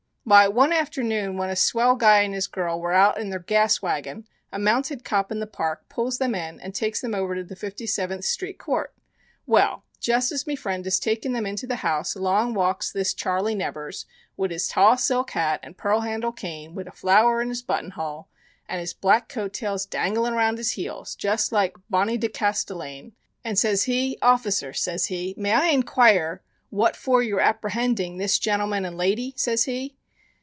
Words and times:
Why, 0.23 0.47
one 0.47 0.71
afternoon 0.71 1.35
when 1.35 1.49
a 1.49 1.55
swell 1.57 1.95
guy 1.95 2.21
and 2.21 2.33
his 2.33 2.47
girl 2.47 2.79
were 2.79 2.93
out 2.93 3.19
in 3.19 3.31
their 3.31 3.39
gas 3.39 3.81
wagon 3.81 4.27
a 4.51 4.59
mounted 4.59 5.03
cop 5.03 5.29
in 5.29 5.39
the 5.39 5.47
park 5.47 5.89
pulls 5.89 6.19
them 6.19 6.35
in 6.35 6.57
and 6.61 6.73
takes 6.73 7.01
them 7.01 7.13
over 7.15 7.35
to 7.35 7.43
the 7.43 7.55
57th 7.55 8.23
Street 8.23 8.57
Court. 8.59 8.93
Well, 9.47 9.83
just 9.99 10.31
as 10.31 10.47
me 10.47 10.55
friend 10.55 10.85
is 10.87 10.99
taking 10.99 11.33
them 11.33 11.45
into 11.47 11.65
the 11.67 11.77
house 11.77 12.15
along 12.15 12.53
walks 12.53 12.91
this 12.91 13.13
Charley 13.15 13.55
Nevers 13.55 14.05
wid 14.37 14.51
his 14.51 14.67
tall 14.69 14.95
silk 14.95 15.31
hat 15.31 15.59
and 15.63 15.75
pearl 15.75 16.01
handle 16.01 16.31
cane, 16.31 16.75
wid 16.75 16.87
a 16.87 16.91
flower 16.91 17.41
in 17.41 17.49
his 17.49 17.63
buttonhole, 17.63 18.29
and 18.69 18.79
his 18.79 18.93
black 18.93 19.27
coat 19.27 19.51
tails 19.53 19.85
dangling 19.87 20.33
around 20.33 20.59
his 20.59 20.73
heels, 20.73 21.13
just 21.15 21.51
like 21.51 21.75
Boni 21.89 22.17
de 22.17 22.29
Castellane, 22.29 23.11
and 23.43 23.57
says 23.59 23.83
he, 23.85 24.17
'Officer,' 24.21 24.71
says 24.71 25.07
he, 25.07 25.33
'may 25.35 25.51
I 25.51 25.65
inquire 25.69 26.41
what 26.69 26.95
for 26.95 27.21
you're 27.23 27.41
apprehending 27.41 28.15
this 28.17 28.39
gentleman 28.39 28.85
and 28.85 28.95
lady?' 28.95 29.33
says 29.35 29.65
he. 29.65 29.97